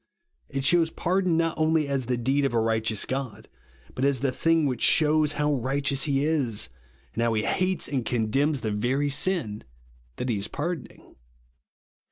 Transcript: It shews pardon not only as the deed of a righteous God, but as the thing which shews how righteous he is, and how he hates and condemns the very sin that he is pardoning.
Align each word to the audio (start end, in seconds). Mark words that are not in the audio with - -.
It 0.49 0.63
shews 0.63 0.89
pardon 0.89 1.37
not 1.37 1.59
only 1.59 1.87
as 1.87 2.07
the 2.07 2.17
deed 2.17 2.43
of 2.43 2.55
a 2.55 2.59
righteous 2.59 3.05
God, 3.05 3.47
but 3.93 4.03
as 4.03 4.21
the 4.21 4.31
thing 4.31 4.65
which 4.65 4.81
shews 4.81 5.33
how 5.33 5.53
righteous 5.53 6.05
he 6.05 6.25
is, 6.25 6.69
and 7.13 7.21
how 7.21 7.31
he 7.35 7.43
hates 7.43 7.87
and 7.87 8.03
condemns 8.03 8.61
the 8.61 8.71
very 8.71 9.11
sin 9.11 9.63
that 10.15 10.27
he 10.29 10.39
is 10.39 10.47
pardoning. 10.47 11.17